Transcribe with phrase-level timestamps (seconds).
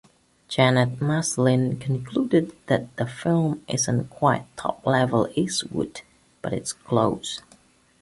[0.47, 6.01] Janet Maslin concluded that the film isn't quite top-level Eastwood,
[6.41, 7.39] but it's close.